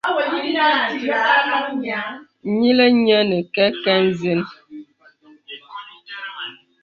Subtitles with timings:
[2.59, 4.41] Nyìlaŋ nyə̄ nə kɛkɛ ǹzən.